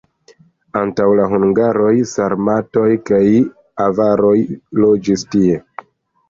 Antaŭ 0.79 1.03
la 1.19 1.27
hungaroj 1.33 1.91
sarmatoj 2.11 2.87
kaj 3.11 3.21
avaroj 3.85 4.33
loĝis 4.83 5.27
tie. 5.37 5.61